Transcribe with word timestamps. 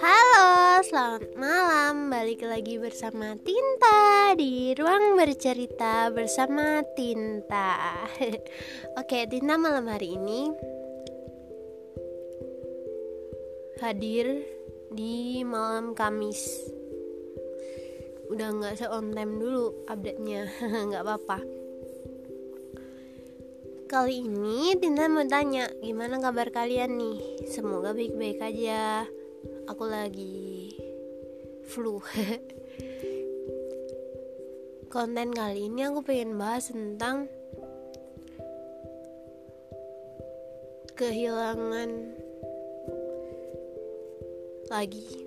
Halo, 0.00 0.80
selamat 0.88 1.36
malam. 1.36 2.08
Balik 2.08 2.40
lagi 2.40 2.80
bersama 2.80 3.36
Tinta 3.44 4.32
di 4.40 4.72
ruang 4.72 5.20
bercerita 5.20 6.08
bersama 6.16 6.80
Tinta. 6.96 7.76
Oke, 9.04 9.28
Tinta 9.28 9.60
malam 9.60 9.84
hari 9.84 10.16
ini 10.16 10.48
hadir 13.84 14.48
di 14.96 15.44
malam 15.44 15.92
Kamis. 15.92 16.40
Udah 18.32 18.48
nggak 18.48 18.80
se 18.80 18.88
on 18.88 19.12
time 19.12 19.36
dulu 19.36 19.76
update-nya, 19.92 20.48
nggak 20.88 21.04
apa-apa. 21.04 21.61
Kali 23.92 24.24
ini 24.24 24.72
Tinta 24.80 25.04
mau 25.04 25.20
tanya, 25.28 25.68
gimana 25.84 26.16
kabar 26.16 26.48
kalian 26.48 26.96
nih? 26.96 27.44
Semoga 27.44 27.92
baik-baik 27.92 28.40
aja. 28.40 29.04
Aku 29.68 29.84
lagi 29.84 30.72
flu. 31.68 32.00
Konten 34.96 35.36
kali 35.36 35.68
ini 35.68 35.84
aku 35.84 36.00
pengen 36.08 36.40
bahas 36.40 36.72
tentang 36.72 37.28
kehilangan 40.96 42.16
lagi. 44.72 45.20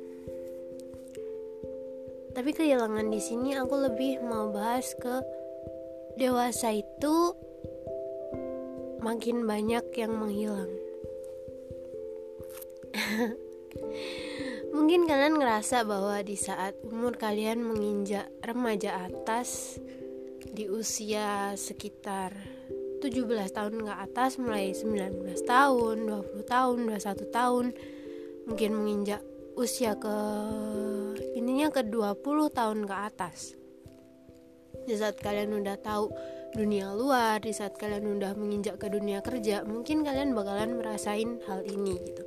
Tapi 2.33 2.49
kehilangan 2.49 3.13
di 3.13 3.21
sini 3.21 3.53
aku 3.53 3.77
lebih 3.77 4.25
mau 4.25 4.49
bahas 4.49 4.89
ke 4.97 5.21
dewasa 6.17 6.73
itu 6.73 6.84
makin 9.05 9.45
banyak 9.45 9.85
yang 9.93 10.17
menghilang 10.17 10.73
Mungkin 14.75 15.07
kalian 15.07 15.39
ngerasa 15.39 15.87
bahwa 15.87 16.19
di 16.25 16.35
saat 16.35 16.75
umur 16.83 17.15
kalian 17.15 17.63
menginjak 17.63 18.27
remaja 18.43 19.07
atas 19.07 19.79
di 20.51 20.67
usia 20.67 21.55
sekitar 21.55 22.35
17 22.99 23.55
tahun 23.55 23.85
ke 23.85 23.93
atas 23.93 24.39
mulai 24.39 24.71
19 24.75 25.21
tahun, 25.47 25.95
20 26.09 26.43
tahun, 26.43 26.77
21 26.91 27.29
tahun 27.31 27.65
mungkin 28.45 28.71
menginjak 28.75 29.21
usia 29.55 29.95
ke 29.95 30.17
ininya 31.39 31.71
ke 31.71 31.83
20 31.87 32.51
tahun 32.51 32.79
ke 32.83 32.95
atas. 32.95 33.55
Di 34.85 34.95
saat 34.99 35.17
kalian 35.19 35.55
udah 35.55 35.79
tahu 35.79 36.11
dunia 36.55 36.95
luar, 36.95 37.43
di 37.43 37.51
saat 37.51 37.75
kalian 37.75 38.17
udah 38.17 38.33
menginjak 38.39 38.79
ke 38.79 38.87
dunia 38.87 39.19
kerja, 39.19 39.67
mungkin 39.67 40.07
kalian 40.07 40.31
bakalan 40.31 40.79
merasain 40.79 41.43
hal 41.45 41.61
ini 41.67 41.99
gitu. 41.99 42.23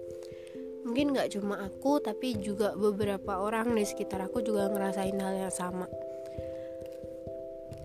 Mungkin 0.84 1.12
nggak 1.12 1.36
cuma 1.36 1.60
aku 1.60 2.00
tapi 2.00 2.36
juga 2.40 2.72
beberapa 2.72 3.40
orang 3.40 3.76
di 3.76 3.84
sekitar 3.84 4.24
aku 4.24 4.40
juga 4.40 4.68
ngerasain 4.72 5.16
hal 5.20 5.48
yang 5.48 5.52
sama. 5.52 5.88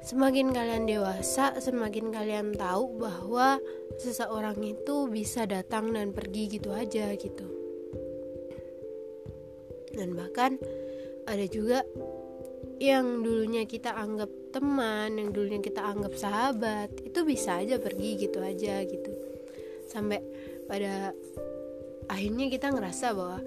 Semakin 0.03 0.51
kalian 0.51 0.83
dewasa 0.83 1.55
semakin 1.63 2.11
kalian 2.11 2.51
tahu 2.55 2.99
bahwa 2.99 3.63
seseorang 4.03 4.59
itu 4.59 5.07
bisa 5.07 5.47
datang 5.47 5.95
dan 5.95 6.11
pergi 6.11 6.59
gitu 6.59 6.75
aja 6.75 7.15
gitu. 7.15 7.47
Dan 9.95 10.11
bahkan 10.11 10.59
ada 11.23 11.45
juga 11.47 11.87
yang 12.83 13.23
dulunya 13.23 13.63
kita 13.63 13.95
anggap 13.95 14.27
teman 14.53 15.17
yang 15.17 15.33
dulunya 15.33 15.59
kita 15.59 15.81
anggap 15.81 16.13
sahabat 16.13 16.93
itu 17.01 17.25
bisa 17.25 17.57
aja 17.57 17.81
pergi 17.81 18.29
gitu 18.29 18.39
aja 18.39 18.85
gitu. 18.85 19.11
Sampai 19.89 20.21
pada 20.69 21.11
akhirnya 22.07 22.47
kita 22.53 22.69
ngerasa 22.69 23.17
bahwa 23.17 23.41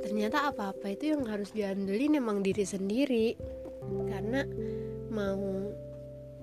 ternyata 0.00 0.48
apa-apa 0.48 0.88
itu 0.90 1.12
yang 1.12 1.28
harus 1.28 1.52
diandelin 1.52 2.16
emang 2.16 2.40
diri 2.40 2.64
sendiri. 2.64 3.36
Karena 4.08 4.42
mau 5.12 5.68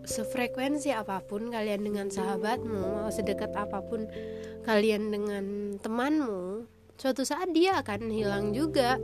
sefrekuensi 0.05 0.93
apa 0.93 1.25
pun 1.25 1.49
kalian 1.49 1.83
dengan 1.83 2.07
sahabatmu 2.07 2.79
mau 2.79 3.09
sedekat 3.11 3.51
apa 3.57 3.83
pun 3.83 4.07
kalian 4.63 5.11
dengan 5.11 5.45
temanmu 5.81 6.65
suatu 6.99 7.23
saat 7.25 7.51
dia 7.51 7.81
akan 7.81 8.11
hilang 8.13 8.51
juga. 8.53 9.01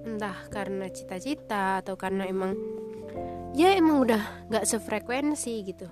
Entah 0.00 0.48
karena 0.48 0.88
cita-cita 0.88 1.84
atau 1.84 1.96
karena 1.96 2.24
emang 2.24 2.56
ya 3.54 3.74
emang 3.74 4.02
udah 4.02 4.50
gak 4.50 4.66
sefrekuensi 4.66 5.54
gitu. 5.66 5.88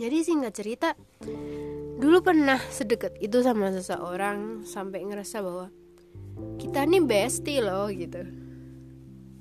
Jadi 0.00 0.16
singkat 0.24 0.52
cerita 0.56 0.88
dulu 2.00 2.24
pernah 2.24 2.56
sedekat 2.56 3.20
itu 3.20 3.44
sama 3.44 3.68
seseorang 3.68 4.64
sampai 4.64 5.04
ngerasa 5.04 5.44
bahwa 5.44 5.68
kita 6.56 6.88
nih 6.88 7.04
bestie 7.04 7.60
loh 7.60 7.92
gitu. 7.92 8.24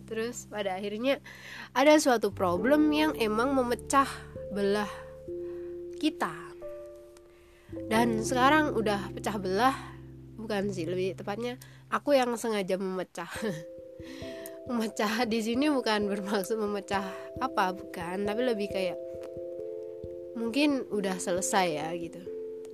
Terus 0.03 0.50
pada 0.51 0.75
akhirnya 0.75 1.23
ada 1.72 1.95
suatu 2.01 2.35
problem 2.35 2.91
yang 2.91 3.16
emang 3.16 3.56
memecah 3.56 4.09
belah 4.51 4.89
kita. 6.01 6.34
Dan 7.88 8.25
sekarang 8.25 8.73
udah 8.73 9.13
pecah 9.13 9.38
belah 9.38 9.78
bukan 10.39 10.72
sih 10.72 10.88
lebih 10.88 11.19
tepatnya 11.19 11.59
aku 11.91 12.16
yang 12.16 12.34
sengaja 12.39 12.79
memecah 12.79 13.28
memecah 14.67 15.23
di 15.29 15.39
sini 15.39 15.71
bukan 15.71 16.09
bermaksud 16.09 16.59
memecah 16.59 17.05
apa 17.39 17.71
bukan. 17.71 18.25
Tapi 18.27 18.41
lebih 18.43 18.67
kayak 18.73 18.99
mungkin 20.35 20.83
udah 20.91 21.15
selesai 21.21 21.67
ya 21.67 21.87
gitu. 21.95 22.19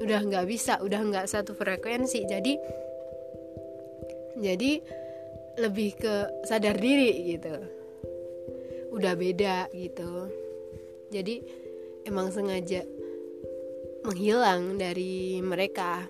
Udah 0.02 0.24
nggak 0.26 0.46
bisa 0.50 0.82
udah 0.82 1.02
nggak 1.04 1.30
satu 1.30 1.54
frekuensi. 1.54 2.26
Jadi 2.26 2.54
jadi 4.40 4.72
lebih 5.60 5.96
ke 5.96 6.16
sadar 6.44 6.76
diri 6.76 7.36
gitu. 7.36 7.56
Udah 8.92 9.16
beda 9.16 9.72
gitu. 9.72 10.32
Jadi 11.12 11.40
emang 12.08 12.32
sengaja 12.32 12.84
menghilang 14.04 14.76
dari 14.76 15.40
mereka. 15.40 16.06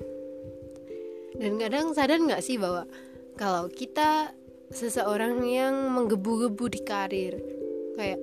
Dan 1.36 1.60
kadang 1.60 1.92
sadar 1.94 2.20
nggak 2.20 2.44
sih 2.44 2.56
bahwa 2.56 2.88
kalau 3.36 3.68
kita 3.68 4.32
seseorang 4.74 5.44
yang 5.46 5.94
menggebu-gebu 5.94 6.66
di 6.72 6.80
karir 6.82 7.34
kayak 8.00 8.20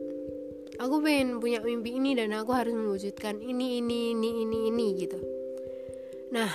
aku 0.80 1.02
pengen 1.04 1.38
punya 1.38 1.62
mimpi 1.62 1.98
ini 1.98 2.18
dan 2.18 2.34
aku 2.34 2.50
harus 2.50 2.74
mewujudkan 2.74 3.38
ini 3.38 3.78
ini 3.78 4.16
ini 4.16 4.30
ini 4.42 4.58
ini 4.70 4.86
gitu 4.98 5.20
Nah, 6.32 6.48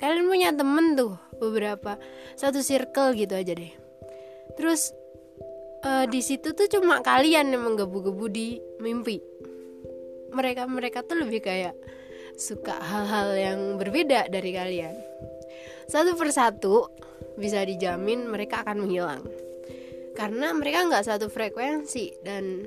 kalian 0.00 0.24
punya 0.24 0.48
temen 0.56 0.96
tuh 0.96 1.12
beberapa 1.36 2.00
satu 2.40 2.64
circle 2.64 3.12
gitu 3.12 3.36
aja 3.36 3.52
deh. 3.52 3.72
Terus 4.56 4.96
uh, 5.84 6.08
di 6.08 6.24
situ 6.24 6.56
tuh 6.56 6.66
cuma 6.72 7.04
kalian 7.04 7.52
yang 7.52 7.68
menggebu-gebu 7.68 8.26
di 8.32 8.56
mimpi. 8.80 9.20
Mereka 10.32 10.64
mereka 10.64 11.04
tuh 11.04 11.20
lebih 11.20 11.44
kayak 11.44 11.76
suka 12.40 12.80
hal-hal 12.80 13.36
yang 13.36 13.60
berbeda 13.76 14.32
dari 14.32 14.56
kalian. 14.56 14.96
Satu 15.84 16.16
persatu 16.16 16.88
bisa 17.38 17.62
dijamin 17.62 18.26
mereka 18.26 18.66
akan 18.66 18.84
menghilang. 18.84 19.22
Karena 20.18 20.50
mereka 20.50 20.90
nggak 20.90 21.06
satu 21.06 21.30
frekuensi 21.30 22.10
dan 22.26 22.66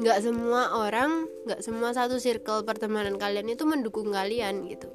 nggak 0.00 0.18
semua 0.24 0.80
orang 0.80 1.28
nggak 1.44 1.60
semua 1.60 1.92
satu 1.92 2.16
circle 2.16 2.64
pertemanan 2.64 3.20
kalian 3.20 3.52
itu 3.52 3.66
mendukung 3.68 4.08
kalian 4.14 4.64
gitu. 4.70 4.88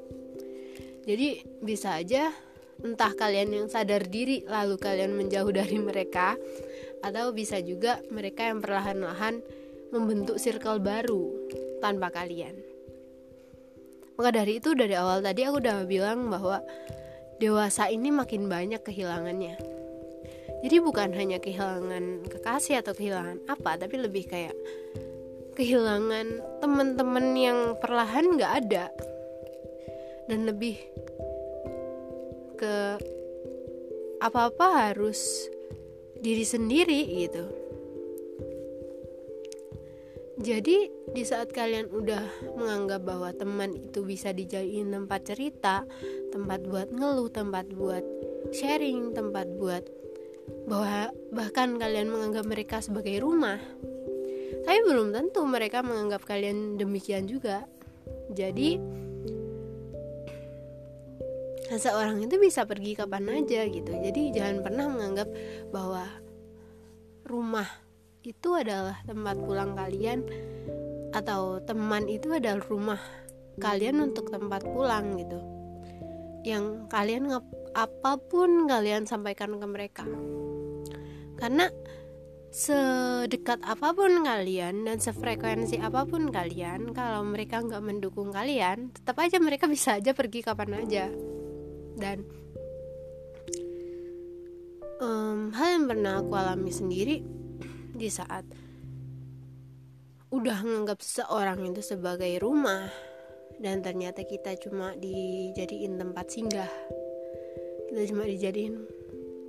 Jadi 1.05 1.45
bisa 1.61 2.01
aja 2.01 2.33
entah 2.81 3.13
kalian 3.13 3.53
yang 3.53 3.67
sadar 3.69 4.07
diri 4.09 4.41
lalu 4.49 4.81
kalian 4.81 5.13
menjauh 5.13 5.53
dari 5.53 5.77
mereka 5.77 6.33
atau 7.05 7.29
bisa 7.35 7.61
juga 7.61 8.01
mereka 8.09 8.49
yang 8.49 8.65
perlahan-lahan 8.65 9.45
membentuk 9.93 10.41
circle 10.41 10.81
baru 10.81 11.29
tanpa 11.83 12.09
kalian. 12.09 12.57
Maka 14.15 14.41
dari 14.41 14.57
itu 14.57 14.73
dari 14.73 14.95
awal 14.95 15.21
tadi 15.21 15.45
aku 15.45 15.59
udah 15.59 15.85
bilang 15.85 16.31
bahwa 16.31 16.63
dewasa 17.41 17.91
ini 17.91 18.13
makin 18.13 18.47
banyak 18.47 18.79
kehilangannya. 18.83 19.57
Jadi 20.65 20.77
bukan 20.81 21.13
hanya 21.13 21.37
kehilangan 21.37 22.25
kekasih 22.25 22.81
atau 22.81 22.97
kehilangan 22.97 23.43
apa 23.45 23.77
tapi 23.77 24.01
lebih 24.01 24.25
kayak 24.25 24.55
kehilangan 25.53 26.41
teman-teman 26.63 27.25
yang 27.37 27.59
perlahan 27.77 28.37
nggak 28.37 28.53
ada. 28.65 28.85
Dan 30.25 30.49
lebih 30.49 30.79
ke 32.57 32.97
apa-apa 34.23 34.89
harus 34.89 35.21
diri 36.17 36.41
sendiri 36.41 37.27
gitu 37.27 37.64
jadi 40.35 40.91
di 41.15 41.23
saat 41.23 41.55
kalian 41.55 41.87
udah 41.95 42.51
menganggap 42.59 43.07
bahwa 43.07 43.31
teman 43.31 43.71
itu 43.71 44.03
bisa 44.03 44.35
dijadiin 44.35 44.91
tempat 44.91 45.31
cerita, 45.31 45.87
tempat 46.35 46.59
buat 46.67 46.91
ngeluh, 46.91 47.31
tempat 47.31 47.71
buat 47.71 48.03
sharing, 48.51 49.15
tempat 49.15 49.47
buat 49.55 49.87
bahwa 50.67 51.09
bahkan 51.31 51.79
kalian 51.79 52.11
menganggap 52.11 52.45
mereka 52.45 52.83
sebagai 52.83 53.23
rumah, 53.23 53.57
tapi 54.67 54.79
belum 54.83 55.15
tentu 55.15 55.41
mereka 55.47 55.79
menganggap 55.81 56.27
kalian 56.27 56.75
demikian 56.75 57.31
juga. 57.31 57.63
Jadi 58.29 58.77
seseorang 61.71 62.21
itu 62.21 62.35
bisa 62.37 62.67
pergi 62.67 62.93
kapan 62.93 63.41
aja 63.41 63.65
gitu. 63.65 63.91
Jadi 63.93 64.35
jangan 64.35 64.61
pernah 64.61 64.85
menganggap 64.91 65.29
bahwa 65.71 66.05
rumah 67.25 67.84
itu 68.25 68.57
adalah 68.57 68.97
tempat 69.05 69.37
pulang 69.37 69.77
kalian 69.77 70.25
atau 71.13 71.61
teman 71.61 72.09
itu 72.09 72.33
adalah 72.33 72.65
rumah 72.65 73.01
kalian 73.61 74.01
untuk 74.11 74.33
tempat 74.33 74.65
pulang 74.65 75.15
gitu. 75.21 75.39
Yang 76.41 76.89
kalian 76.89 77.29
apa 77.77 78.11
pun 78.17 78.65
kalian 78.65 79.05
sampaikan 79.05 79.61
ke 79.61 79.65
mereka. 79.69 80.05
Karena 81.37 81.69
sedekat 82.49 83.59
apa 83.67 83.91
pun 83.91 84.23
kalian 84.23 84.87
dan 84.87 84.97
sefrekuensi 84.97 85.75
apa 85.83 86.07
pun 86.07 86.31
kalian 86.31 86.95
kalau 86.95 87.27
mereka 87.27 87.59
nggak 87.59 87.83
mendukung 87.83 88.31
kalian 88.31 88.95
tetap 88.95 89.19
aja 89.19 89.43
mereka 89.43 89.67
bisa 89.73 89.99
aja 89.99 90.17
pergi 90.17 90.41
kapan 90.41 90.81
aja. 90.81 91.05
Dan 91.95 92.25
um, 94.99 95.51
hal 95.55 95.79
yang 95.79 95.85
pernah 95.87 96.19
aku 96.19 96.33
alami 96.35 96.71
sendiri 96.71 97.34
di 97.95 98.11
saat 98.11 98.43
udah 100.35 100.59
menganggap 100.67 100.99
seseorang 100.99 101.63
itu 101.71 101.79
sebagai 101.79 102.43
rumah 102.43 102.91
dan 103.63 103.79
ternyata 103.79 104.27
kita 104.27 104.59
cuma 104.59 104.91
dijadiin 104.99 105.95
tempat 105.95 106.27
singgah. 106.27 106.71
Kita 107.87 108.01
cuma 108.11 108.27
dijadiin 108.27 108.75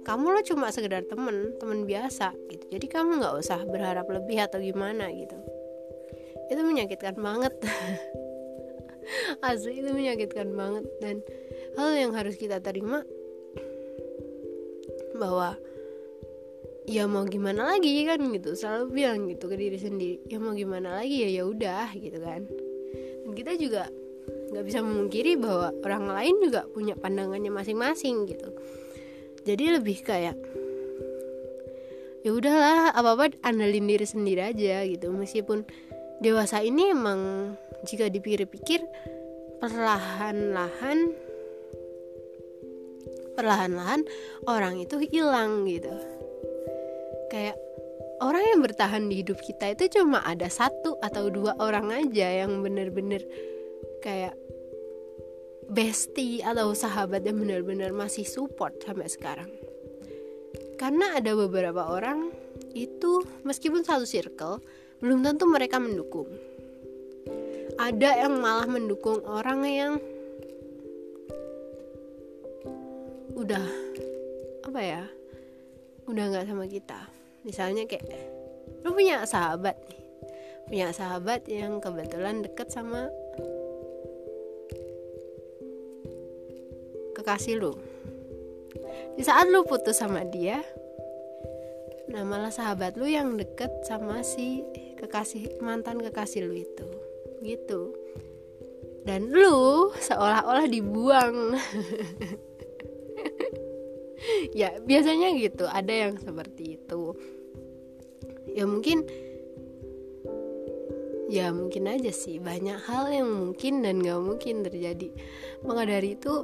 kamu 0.06 0.38
lo 0.38 0.40
cuma 0.46 0.70
sekedar 0.70 1.02
temen 1.10 1.58
temen 1.58 1.82
biasa 1.82 2.30
gitu. 2.46 2.64
Jadi 2.70 2.86
kamu 2.86 3.18
nggak 3.18 3.34
usah 3.42 3.66
berharap 3.66 4.06
lebih 4.06 4.38
atau 4.46 4.62
gimana 4.62 5.10
gitu. 5.10 5.34
Itu 6.46 6.62
menyakitkan 6.62 7.18
banget. 7.18 7.58
Asli 9.46 9.82
itu 9.82 9.90
menyakitkan 9.90 10.54
banget. 10.54 10.86
Dan 11.02 11.26
hal 11.74 11.90
yang 11.98 12.14
harus 12.14 12.38
kita 12.38 12.62
terima 12.62 13.02
bahwa 15.18 15.58
ya 16.86 17.04
mau 17.10 17.26
gimana 17.26 17.74
lagi 17.74 18.06
kan 18.06 18.22
gitu. 18.30 18.54
Selalu 18.54 18.84
bilang 18.94 19.26
gitu 19.26 19.50
ke 19.50 19.56
diri 19.58 19.78
sendiri 19.78 20.16
ya 20.30 20.38
mau 20.38 20.54
gimana 20.54 21.02
lagi 21.02 21.26
ya 21.26 21.42
ya 21.42 21.42
udah 21.44 21.90
gitu 21.98 22.18
kan. 22.22 22.46
Dan 23.26 23.30
kita 23.34 23.52
juga 23.58 23.90
nggak 24.26 24.64
bisa 24.64 24.78
memungkiri 24.82 25.34
bahwa 25.38 25.74
orang 25.82 26.06
lain 26.06 26.34
juga 26.42 26.60
punya 26.70 26.94
pandangannya 26.94 27.50
masing-masing 27.50 28.30
gitu. 28.30 28.48
Jadi 29.46 29.64
lebih 29.78 29.98
kayak 30.02 30.38
ya 32.26 32.30
udahlah 32.34 32.90
apa 32.94 33.10
apa 33.14 33.24
andalin 33.46 33.86
diri 33.90 34.06
sendiri 34.06 34.42
aja 34.42 34.86
gitu. 34.86 35.10
Meskipun 35.10 35.66
dewasa 36.22 36.62
ini 36.62 36.94
emang 36.94 37.52
jika 37.86 38.08
dipikir-pikir 38.10 38.82
perlahan-lahan 39.58 41.14
perlahan-lahan 43.36 44.00
orang 44.48 44.80
itu 44.80 44.96
hilang 45.12 45.68
gitu 45.68 45.92
kayak 47.32 47.56
orang 48.20 48.44
yang 48.54 48.60
bertahan 48.64 49.04
di 49.10 49.20
hidup 49.20 49.38
kita 49.44 49.76
itu 49.76 50.00
cuma 50.00 50.24
ada 50.24 50.48
satu 50.48 50.96
atau 51.04 51.28
dua 51.28 51.52
orang 51.60 51.92
aja 51.92 52.46
yang 52.46 52.64
bener-bener 52.64 53.20
kayak 54.00 54.32
bestie 55.66 56.40
atau 56.40 56.72
sahabat 56.72 57.26
yang 57.26 57.42
benar-benar 57.42 57.90
masih 57.90 58.22
support 58.22 58.78
sampai 58.80 59.10
sekarang. 59.10 59.50
Karena 60.76 61.16
ada 61.16 61.32
beberapa 61.32 61.88
orang 61.88 62.30
itu 62.76 63.24
meskipun 63.42 63.82
satu 63.82 64.04
circle 64.04 64.60
belum 65.00 65.24
tentu 65.24 65.44
mereka 65.48 65.80
mendukung. 65.80 66.28
Ada 67.76 68.24
yang 68.24 68.40
malah 68.40 68.64
mendukung 68.64 69.20
orang 69.28 69.60
yang 69.68 69.92
udah 73.36 73.66
apa 74.64 74.80
ya 74.80 75.02
udah 76.08 76.24
nggak 76.32 76.48
sama 76.48 76.64
kita 76.64 77.15
misalnya 77.46 77.86
kayak 77.86 78.02
lu 78.82 78.90
punya 78.90 79.22
sahabat 79.22 79.78
nih. 79.86 80.02
Punya 80.66 80.90
sahabat 80.90 81.46
yang 81.46 81.78
kebetulan 81.78 82.42
deket 82.42 82.74
sama 82.74 83.06
kekasih 87.14 87.62
lu. 87.62 87.72
Di 89.14 89.22
saat 89.22 89.46
lu 89.46 89.62
putus 89.62 89.96
sama 90.02 90.26
dia 90.26 90.60
nah 92.06 92.22
malah 92.22 92.54
sahabat 92.54 92.94
lu 92.94 93.10
yang 93.10 93.34
deket 93.34 93.82
sama 93.82 94.22
si 94.22 94.62
kekasih 94.94 95.58
mantan 95.62 96.02
kekasih 96.02 96.50
lu 96.50 96.54
itu. 96.54 96.86
Gitu. 97.46 97.94
Dan 99.06 99.30
lu 99.30 99.90
seolah-olah 99.94 100.66
dibuang 100.66 101.54
ya 104.52 104.78
biasanya 104.82 105.34
gitu. 105.38 105.64
Ada 105.66 105.92
yang 106.08 106.14
seperti 106.20 106.78
itu. 106.78 107.02
Ya 108.52 108.64
mungkin 108.64 109.06
ya 111.26 111.50
mungkin 111.50 111.90
aja 111.90 112.12
sih. 112.14 112.38
Banyak 112.38 112.78
hal 112.86 113.10
yang 113.10 113.28
mungkin 113.28 113.82
dan 113.82 114.02
gak 114.02 114.22
mungkin 114.22 114.62
terjadi. 114.62 115.10
Maka 115.66 115.82
dari 115.88 116.14
itu 116.14 116.34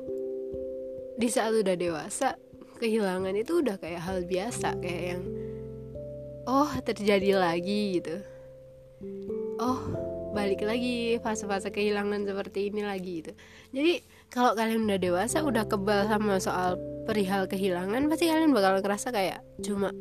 di 1.18 1.28
saat 1.28 1.54
udah 1.54 1.76
dewasa 1.76 2.40
kehilangan 2.82 3.36
itu 3.38 3.62
udah 3.62 3.78
kayak 3.78 4.02
hal 4.02 4.26
biasa. 4.26 4.78
Kayak 4.82 5.02
yang 5.16 5.22
oh 6.50 6.70
terjadi 6.82 7.38
lagi 7.38 8.02
gitu. 8.02 8.16
Oh 9.62 10.11
balik 10.32 10.64
lagi 10.64 11.20
fase-fase 11.20 11.68
kehilangan 11.68 12.24
seperti 12.24 12.72
ini 12.72 12.82
lagi 12.82 13.20
gitu. 13.20 13.32
Jadi 13.76 13.92
kalau 14.32 14.56
kalian 14.56 14.88
udah 14.88 14.98
dewasa 14.98 15.44
udah 15.44 15.68
kebal 15.68 16.08
sama 16.08 16.40
soal 16.40 16.80
perihal 17.04 17.44
kehilangan 17.44 18.08
pasti 18.08 18.32
kalian 18.32 18.56
bakal 18.56 18.80
ngerasa 18.80 19.12
kayak 19.12 19.44
cuma 19.60 19.92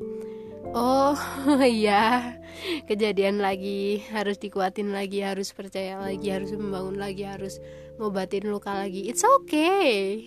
oh 0.72 1.20
iya 1.62 2.40
kejadian 2.88 3.44
lagi 3.44 4.08
harus 4.16 4.40
dikuatin 4.40 4.96
lagi 4.96 5.20
harus 5.20 5.52
percaya 5.52 6.00
lagi 6.00 6.32
harus 6.32 6.56
membangun 6.56 6.96
lagi 6.96 7.28
harus 7.28 7.60
ngobatin 8.00 8.48
luka 8.48 8.72
lagi. 8.72 9.12
It's 9.12 9.28
okay. 9.28 10.26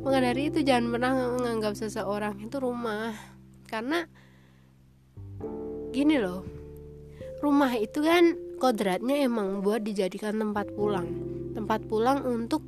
Maka 0.00 0.32
dari 0.32 0.48
itu 0.48 0.64
jangan 0.64 0.88
pernah 0.88 1.12
menganggap 1.36 1.74
seseorang 1.76 2.38
itu 2.40 2.56
rumah. 2.56 3.12
Karena 3.66 4.06
gini 5.96 6.20
loh 6.20 6.44
rumah 7.40 7.72
itu 7.76 8.04
kan 8.04 8.36
kodratnya 8.56 9.24
emang 9.24 9.60
buat 9.60 9.84
dijadikan 9.84 10.40
tempat 10.40 10.72
pulang 10.72 11.08
tempat 11.52 11.80
pulang 11.88 12.24
untuk 12.24 12.64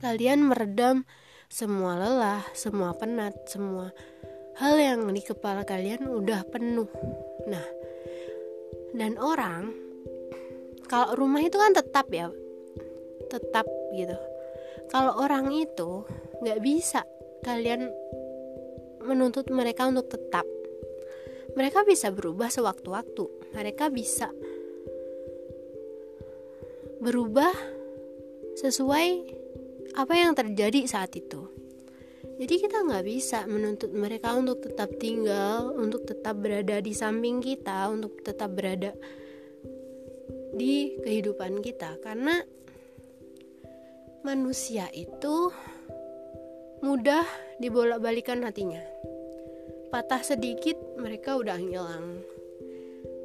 kalian 0.00 0.48
meredam 0.48 1.04
semua 1.50 1.98
lelah 1.98 2.42
semua 2.56 2.96
penat 2.96 3.36
semua 3.48 3.92
hal 4.60 4.76
yang 4.76 5.08
di 5.08 5.24
kepala 5.24 5.64
kalian 5.64 6.04
udah 6.04 6.44
penuh. 6.52 6.84
Nah, 7.48 7.64
dan 8.92 9.16
orang 9.16 9.72
kalau 10.84 11.16
rumah 11.16 11.40
itu 11.40 11.56
kan 11.56 11.72
tetap 11.72 12.12
ya, 12.12 12.28
tetap 13.32 13.64
gitu. 13.96 14.20
Kalau 14.92 15.16
orang 15.16 15.48
itu 15.56 16.04
nggak 16.44 16.60
bisa 16.60 17.08
kalian 17.40 17.88
menuntut 19.00 19.48
mereka 19.48 19.88
untuk 19.88 20.12
tetap. 20.12 20.44
Mereka 21.56 21.88
bisa 21.88 22.12
berubah 22.12 22.52
sewaktu-waktu. 22.52 23.39
Mereka 23.50 23.90
bisa 23.90 24.30
berubah 27.00 27.52
sesuai 28.60 29.08
apa 29.96 30.14
yang 30.14 30.36
terjadi 30.36 30.84
saat 30.86 31.16
itu. 31.16 31.48
Jadi 32.40 32.54
kita 32.56 32.84
nggak 32.84 33.04
bisa 33.04 33.44
menuntut 33.44 33.92
mereka 33.92 34.32
untuk 34.32 34.64
tetap 34.64 34.96
tinggal, 34.96 35.76
untuk 35.76 36.08
tetap 36.08 36.40
berada 36.40 36.80
di 36.80 36.92
samping 36.96 37.40
kita, 37.40 37.88
untuk 37.92 38.24
tetap 38.24 38.52
berada 38.56 38.96
di 40.56 40.96
kehidupan 41.04 41.60
kita 41.60 42.00
karena 42.00 42.40
manusia 44.24 44.88
itu 44.92 45.52
mudah 46.80 47.24
dibolak-balikan 47.60 48.40
hatinya. 48.44 48.80
Patah 49.92 50.24
sedikit 50.24 50.76
mereka 50.96 51.36
udah 51.36 51.60
hilang. 51.60 52.24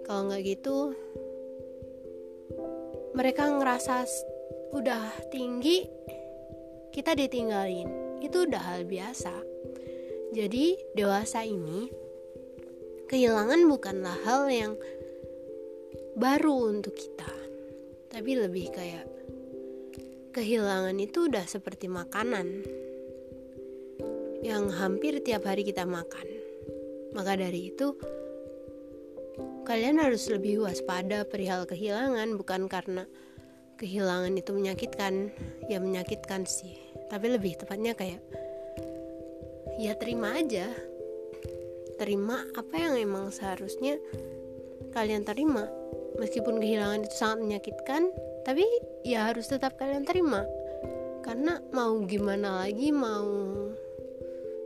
Kalau 0.06 0.30
nggak 0.30 0.44
gitu 0.46 0.94
mereka 3.16 3.48
ngerasa 3.48 4.06
udah 4.76 5.32
tinggi 5.32 5.88
kita 6.96 7.12
ditinggalin 7.16 8.06
itu 8.24 8.48
udah 8.48 8.62
hal 8.62 8.88
biasa. 8.88 9.34
Jadi, 10.36 10.76
dewasa 10.98 11.48
ini 11.48 11.88
kehilangan 13.08 13.62
bukanlah 13.72 14.18
hal 14.28 14.52
yang 14.52 14.74
baru 16.18 16.76
untuk 16.76 16.96
kita, 16.98 17.30
tapi 18.12 18.36
lebih 18.36 18.68
kayak 18.74 19.08
kehilangan 20.36 20.98
itu 21.00 21.32
udah 21.32 21.46
seperti 21.48 21.88
makanan 21.88 22.68
yang 24.44 24.68
hampir 24.76 25.24
tiap 25.24 25.48
hari 25.48 25.64
kita 25.64 25.88
makan. 25.88 26.28
Maka 27.16 27.40
dari 27.40 27.72
itu, 27.72 27.96
kalian 29.66 29.98
harus 29.98 30.30
lebih 30.30 30.62
waspada 30.64 31.26
perihal 31.26 31.66
kehilangan 31.66 32.38
bukan 32.38 32.70
karena 32.70 33.04
kehilangan 33.76 34.34
itu 34.36 34.52
menyakitkan. 34.56 35.34
Ya 35.68 35.82
menyakitkan 35.82 36.48
sih. 36.48 36.80
Tapi 37.12 37.36
lebih 37.36 37.60
tepatnya 37.60 37.98
kayak 37.98 38.22
ya 39.82 39.94
terima 40.00 40.38
aja. 40.38 40.72
Terima 41.96 42.44
apa 42.56 42.76
yang 42.76 42.96
emang 43.00 43.32
seharusnya 43.32 44.00
kalian 44.92 45.24
terima. 45.28 45.68
Meskipun 46.16 46.60
kehilangan 46.64 47.04
itu 47.04 47.16
sangat 47.16 47.40
menyakitkan 47.44 48.08
tapi 48.48 48.64
ya 49.04 49.34
harus 49.34 49.50
tetap 49.50 49.76
kalian 49.76 50.06
terima. 50.08 50.46
Karena 51.26 51.58
mau 51.74 51.98
gimana 52.06 52.64
lagi 52.64 52.94
mau 52.94 53.26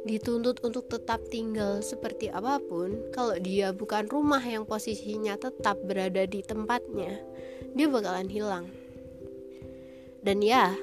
dituntut 0.10 0.58
untuk 0.66 0.90
tetap 0.90 1.22
tinggal 1.30 1.86
seperti 1.86 2.34
apa 2.34 2.58
pun, 2.58 3.14
kalau 3.14 3.38
dia 3.38 3.70
bukan 3.70 4.10
rumah 4.10 4.42
yang 4.42 4.66
posisinya 4.66 5.38
tetap 5.38 5.78
berada 5.86 6.26
di 6.26 6.42
tempatnya, 6.42 7.22
dia 7.78 7.86
bakalan 7.86 8.26
hilang. 8.26 8.66
Dan 10.26 10.42
ya, 10.42 10.74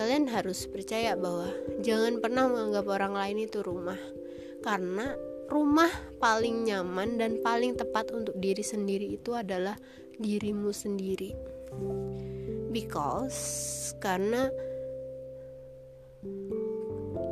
kalian 0.00 0.32
harus 0.32 0.64
percaya 0.64 1.12
bahwa 1.12 1.52
jangan 1.84 2.24
pernah 2.24 2.48
menganggap 2.48 2.88
orang 2.88 3.12
lain 3.12 3.44
itu 3.44 3.60
rumah, 3.60 4.00
karena 4.64 5.12
rumah 5.52 5.92
paling 6.16 6.64
nyaman 6.64 7.20
dan 7.20 7.44
paling 7.44 7.76
tepat 7.76 8.08
untuk 8.16 8.32
diri 8.40 8.64
sendiri 8.64 9.12
itu 9.12 9.36
adalah 9.36 9.76
dirimu 10.16 10.72
sendiri. 10.72 11.36
Because 12.72 13.92
karena 14.00 14.46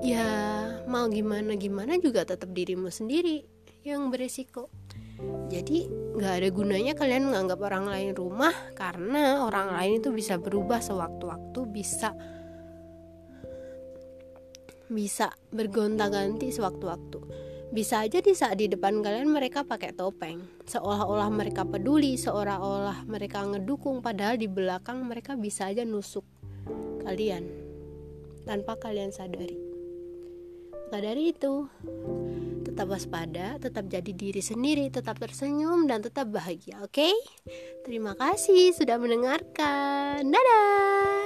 ya 0.03 0.58
mau 0.89 1.07
gimana 1.07 1.55
gimana 1.55 2.01
juga 2.01 2.25
tetap 2.25 2.51
dirimu 2.51 2.89
sendiri 2.89 3.45
yang 3.85 4.09
beresiko. 4.09 4.73
Jadi 5.53 5.87
nggak 6.17 6.35
ada 6.41 6.49
gunanya 6.49 6.93
kalian 6.97 7.29
menganggap 7.29 7.61
orang 7.63 7.87
lain 7.87 8.11
rumah 8.17 8.55
karena 8.73 9.45
orang 9.45 9.77
lain 9.77 10.01
itu 10.01 10.11
bisa 10.11 10.41
berubah 10.41 10.81
sewaktu-waktu 10.81 11.61
bisa 11.69 12.17
bisa 14.89 15.29
bergonta-ganti 15.53 16.49
sewaktu-waktu. 16.49 17.21
Bisa 17.69 18.01
aja 18.01 18.25
di 18.25 18.33
saat 18.33 18.57
di 18.57 18.65
depan 18.65 19.05
kalian 19.05 19.29
mereka 19.29 19.61
pakai 19.61 19.93
topeng 19.93 20.41
seolah-olah 20.65 21.29
mereka 21.29 21.69
peduli 21.69 22.17
seolah-olah 22.17 23.05
mereka 23.05 23.45
ngedukung 23.45 24.05
padahal 24.05 24.41
di 24.41 24.49
belakang 24.49 25.05
mereka 25.05 25.37
bisa 25.37 25.69
aja 25.69 25.85
nusuk 25.85 26.25
kalian 27.05 27.45
tanpa 28.49 28.81
kalian 28.81 29.13
sadari 29.13 29.68
maka 30.89 31.05
dari 31.05 31.37
itu, 31.37 31.69
tetap 32.65 32.89
waspada, 32.89 33.61
tetap 33.61 33.93
jadi 33.93 34.09
diri 34.09 34.41
sendiri, 34.41 34.89
tetap 34.89 35.21
tersenyum, 35.21 35.85
dan 35.85 36.01
tetap 36.01 36.33
bahagia. 36.33 36.81
Oke, 36.81 37.05
okay? 37.05 37.15
terima 37.85 38.17
kasih 38.17 38.73
sudah 38.73 38.97
mendengarkan. 38.97 40.25
Dadah. 40.25 41.18